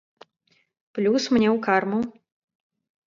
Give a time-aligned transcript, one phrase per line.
[0.99, 1.99] Плюс мне ў карму.